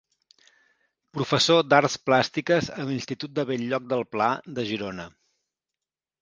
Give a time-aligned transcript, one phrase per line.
[1.17, 5.07] Professor d'arts plàstiques a l'Institut de Bell-lloc del Pla de Girona.